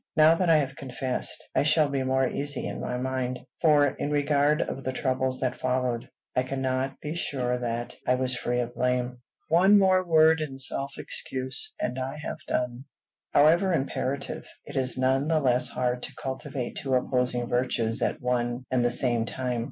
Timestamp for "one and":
18.23-18.83